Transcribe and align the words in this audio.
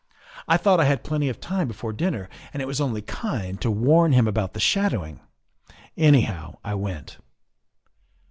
I 0.47 0.57
thought 0.57 0.79
I 0.79 0.85
had 0.85 1.03
plenty 1.03 1.29
of 1.29 1.39
tune 1.39 1.67
before 1.67 1.93
dinner 1.93 2.27
and 2.53 2.59
it 2.59 2.65
was 2.65 2.79
126 2.79 3.21
THE 3.21 3.21
WIFE 3.27 3.33
OF 3.35 3.37
only 3.37 3.43
kind 3.51 3.61
to 3.61 3.69
warn 3.69 4.11
him 4.13 4.27
about 4.27 4.53
the 4.55 4.59
shadowing. 4.59 5.19
Anyhow, 5.95 6.57
I 6.63 6.73
went." 6.73 7.19